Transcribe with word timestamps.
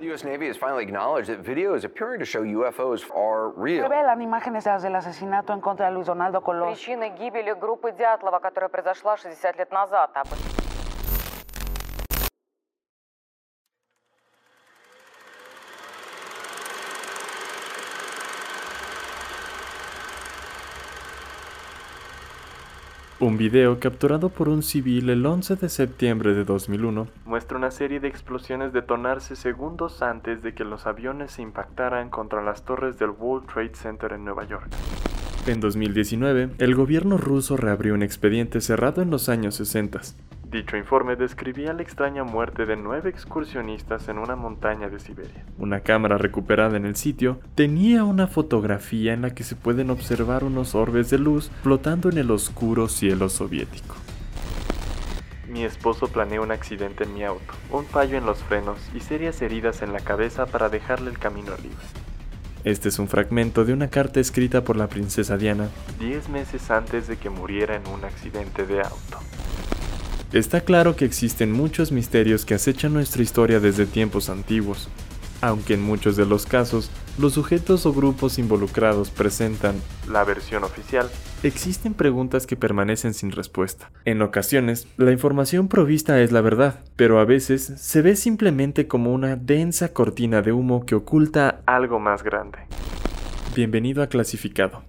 The 0.00 0.10
US 0.14 0.24
Navy 0.24 0.46
has 0.46 0.56
finally 0.56 0.82
acknowledged 0.82 1.28
that 1.28 1.44
videos 1.44 1.84
appearing 1.84 2.20
to 2.20 2.24
show 2.24 2.42
UFOs 2.42 3.04
are 3.14 3.50
real. 3.50 3.82
Revelan 3.82 4.22
imágenes 4.22 4.64
del 4.64 4.96
asesinato 4.96 5.52
en 5.52 5.60
contra 5.60 5.90
de 5.90 5.92
Luis 5.92 6.06
Donaldo 6.06 6.40
Colosio. 6.40 6.74
Причины 6.74 7.10
гибели 7.18 7.52
группы 7.52 7.92
Дятлова, 7.92 8.38
которая 8.38 8.70
произошла 8.70 9.18
60 9.18 9.58
лет 9.58 9.70
назад. 9.70 10.10
Un 23.20 23.36
video 23.36 23.78
capturado 23.78 24.30
por 24.30 24.48
un 24.48 24.62
civil 24.62 25.10
el 25.10 25.26
11 25.26 25.56
de 25.56 25.68
septiembre 25.68 26.32
de 26.32 26.44
2001 26.44 27.06
muestra 27.26 27.58
una 27.58 27.70
serie 27.70 28.00
de 28.00 28.08
explosiones 28.08 28.72
detonarse 28.72 29.36
segundos 29.36 30.00
antes 30.00 30.42
de 30.42 30.54
que 30.54 30.64
los 30.64 30.86
aviones 30.86 31.32
se 31.32 31.42
impactaran 31.42 32.08
contra 32.08 32.42
las 32.42 32.64
torres 32.64 32.98
del 32.98 33.10
World 33.10 33.46
Trade 33.46 33.74
Center 33.74 34.14
en 34.14 34.24
Nueva 34.24 34.48
York. 34.48 34.70
En 35.46 35.60
2019, 35.60 36.48
el 36.56 36.74
gobierno 36.74 37.18
ruso 37.18 37.58
reabrió 37.58 37.92
un 37.92 38.02
expediente 38.02 38.62
cerrado 38.62 39.02
en 39.02 39.10
los 39.10 39.28
años 39.28 39.54
60. 39.56 40.00
Dicho 40.50 40.76
informe 40.76 41.14
describía 41.14 41.72
la 41.72 41.82
extraña 41.82 42.24
muerte 42.24 42.66
de 42.66 42.74
nueve 42.74 43.08
excursionistas 43.08 44.08
en 44.08 44.18
una 44.18 44.34
montaña 44.34 44.88
de 44.88 44.98
Siberia. 44.98 45.44
Una 45.58 45.78
cámara 45.78 46.18
recuperada 46.18 46.76
en 46.76 46.86
el 46.86 46.96
sitio 46.96 47.38
tenía 47.54 48.02
una 48.02 48.26
fotografía 48.26 49.12
en 49.12 49.22
la 49.22 49.30
que 49.30 49.44
se 49.44 49.54
pueden 49.54 49.90
observar 49.90 50.42
unos 50.42 50.74
orbes 50.74 51.08
de 51.08 51.18
luz 51.18 51.52
flotando 51.62 52.10
en 52.10 52.18
el 52.18 52.32
oscuro 52.32 52.88
cielo 52.88 53.28
soviético. 53.28 53.94
Mi 55.48 55.62
esposo 55.62 56.08
planea 56.08 56.40
un 56.40 56.50
accidente 56.50 57.04
en 57.04 57.14
mi 57.14 57.22
auto, 57.22 57.54
un 57.70 57.84
fallo 57.84 58.18
en 58.18 58.26
los 58.26 58.42
frenos 58.42 58.78
y 58.92 58.98
serias 58.98 59.40
heridas 59.42 59.82
en 59.82 59.92
la 59.92 60.00
cabeza 60.00 60.46
para 60.46 60.68
dejarle 60.68 61.10
el 61.10 61.18
camino 61.18 61.52
libre. 61.62 61.78
Este 62.64 62.88
es 62.88 62.98
un 62.98 63.06
fragmento 63.06 63.64
de 63.64 63.72
una 63.72 63.88
carta 63.88 64.18
escrita 64.18 64.64
por 64.64 64.76
la 64.76 64.88
princesa 64.88 65.36
Diana 65.36 65.68
10 66.00 66.28
meses 66.28 66.72
antes 66.72 67.06
de 67.06 67.18
que 67.18 67.30
muriera 67.30 67.76
en 67.76 67.86
un 67.86 68.04
accidente 68.04 68.66
de 68.66 68.80
auto. 68.80 69.19
Está 70.32 70.60
claro 70.60 70.94
que 70.94 71.04
existen 71.04 71.50
muchos 71.50 71.90
misterios 71.90 72.44
que 72.44 72.54
acechan 72.54 72.94
nuestra 72.94 73.20
historia 73.20 73.58
desde 73.58 73.84
tiempos 73.84 74.30
antiguos, 74.30 74.88
aunque 75.40 75.74
en 75.74 75.82
muchos 75.82 76.14
de 76.14 76.24
los 76.24 76.46
casos 76.46 76.88
los 77.18 77.32
sujetos 77.32 77.84
o 77.84 77.92
grupos 77.92 78.38
involucrados 78.38 79.10
presentan 79.10 79.74
la 80.08 80.22
versión 80.22 80.62
oficial, 80.62 81.10
existen 81.42 81.94
preguntas 81.94 82.46
que 82.46 82.54
permanecen 82.54 83.12
sin 83.12 83.32
respuesta. 83.32 83.90
En 84.04 84.22
ocasiones, 84.22 84.86
la 84.98 85.10
información 85.10 85.66
provista 85.66 86.20
es 86.20 86.30
la 86.30 86.42
verdad, 86.42 86.84
pero 86.94 87.18
a 87.18 87.24
veces 87.24 87.64
se 87.64 88.00
ve 88.00 88.14
simplemente 88.14 88.86
como 88.86 89.12
una 89.12 89.34
densa 89.34 89.92
cortina 89.92 90.42
de 90.42 90.52
humo 90.52 90.86
que 90.86 90.94
oculta 90.94 91.60
algo 91.66 91.98
más 91.98 92.22
grande. 92.22 92.60
Bienvenido 93.56 94.00
a 94.00 94.06
Clasificado. 94.06 94.84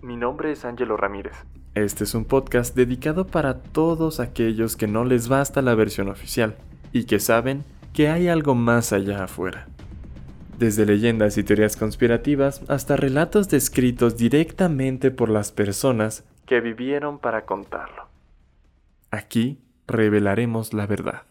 Mi 0.00 0.16
nombre 0.16 0.52
es 0.52 0.64
Ángelo 0.64 0.96
Ramírez. 0.96 1.34
Este 1.76 2.04
es 2.04 2.14
un 2.14 2.24
podcast 2.24 2.74
dedicado 2.74 3.26
para 3.26 3.60
todos 3.60 4.18
aquellos 4.18 4.76
que 4.76 4.86
no 4.86 5.04
les 5.04 5.28
basta 5.28 5.60
la 5.60 5.74
versión 5.74 6.08
oficial 6.08 6.56
y 6.90 7.04
que 7.04 7.20
saben 7.20 7.64
que 7.92 8.08
hay 8.08 8.28
algo 8.28 8.54
más 8.54 8.94
allá 8.94 9.24
afuera. 9.24 9.68
Desde 10.58 10.86
leyendas 10.86 11.36
y 11.36 11.44
teorías 11.44 11.76
conspirativas 11.76 12.62
hasta 12.68 12.96
relatos 12.96 13.50
descritos 13.50 14.16
directamente 14.16 15.10
por 15.10 15.28
las 15.28 15.52
personas 15.52 16.24
que 16.46 16.62
vivieron 16.62 17.18
para 17.18 17.44
contarlo. 17.44 18.08
Aquí 19.10 19.60
revelaremos 19.86 20.72
la 20.72 20.86
verdad. 20.86 21.24